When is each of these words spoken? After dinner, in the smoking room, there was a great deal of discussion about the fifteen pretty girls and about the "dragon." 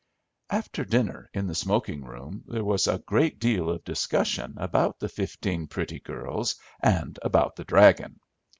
After 0.49 0.83
dinner, 0.83 1.29
in 1.31 1.45
the 1.45 1.53
smoking 1.53 2.03
room, 2.03 2.43
there 2.47 2.63
was 2.63 2.87
a 2.87 2.97
great 2.97 3.37
deal 3.37 3.69
of 3.69 3.83
discussion 3.83 4.55
about 4.57 4.99
the 4.99 5.07
fifteen 5.09 5.67
pretty 5.67 5.99
girls 5.99 6.55
and 6.81 7.19
about 7.21 7.55
the 7.55 7.65
"dragon." 7.65 8.19